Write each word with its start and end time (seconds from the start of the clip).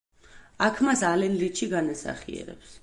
აქ 0.69 0.81
მას 0.87 1.03
ალენ 1.11 1.39
ლიჩი 1.43 1.71
განასახიერებს. 1.77 2.79